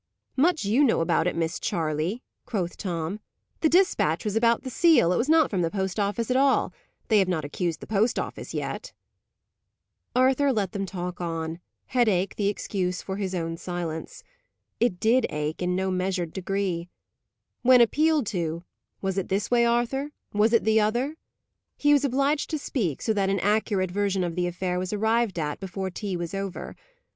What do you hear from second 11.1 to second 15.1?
on; headache the excuse for his own silence. It